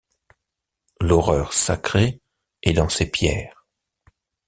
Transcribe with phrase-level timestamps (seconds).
[0.99, 2.19] L’horreur sacrée
[2.63, 3.67] est dans ces pierres.